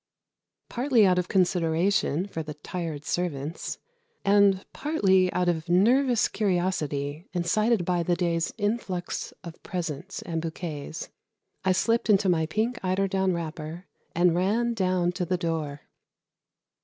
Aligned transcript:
Partly 0.67 1.05
out 1.05 1.19
of 1.19 1.27
consideration 1.27 2.25
for 2.25 2.41
the 2.41 2.55
tired 2.55 3.05
servants, 3.05 3.77
and 4.25 4.65
partly 4.73 5.31
out 5.31 5.47
of 5.47 5.69
nervous 5.69 6.27
curiosity 6.27 7.27
incited 7.33 7.85
by 7.85 8.01
the 8.01 8.15
day's 8.15 8.51
influx 8.57 9.31
of 9.43 9.61
presents 9.61 10.23
and 10.23 10.41
bouquets, 10.41 11.09
I 11.63 11.73
slipped 11.73 12.09
into 12.09 12.29
my 12.29 12.47
pink 12.47 12.79
eider 12.83 13.07
down 13.07 13.33
wrapper 13.33 13.85
and 14.15 14.33
ran 14.33 14.73
down 14.73 15.11
to 15.11 15.23
the 15.23 15.37
door. 15.37 15.81